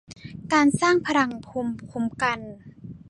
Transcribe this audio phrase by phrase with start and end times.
[0.53, 2.39] การสร้างพลังภูมิคุ้มกัน